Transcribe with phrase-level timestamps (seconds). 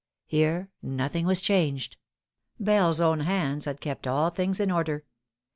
[0.25, 1.95] Here nothing was changed.
[2.59, 5.05] Bell's own hands Lad kept all things in order.